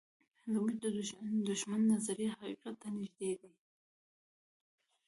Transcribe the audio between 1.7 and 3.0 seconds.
نظریې حقیقت ته